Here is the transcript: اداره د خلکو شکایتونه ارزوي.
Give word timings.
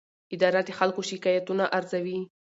اداره 0.33 0.61
د 0.67 0.69
خلکو 0.79 1.01
شکایتونه 1.09 1.63
ارزوي. 1.77 2.19